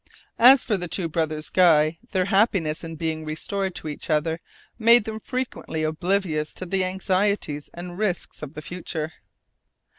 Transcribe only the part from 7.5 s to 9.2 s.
and risks of the future.